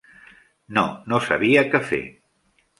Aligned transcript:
No, 0.77 0.85
no 1.13 1.21
sabia 1.27 1.67
què 1.71 1.85
fer. 1.93 2.03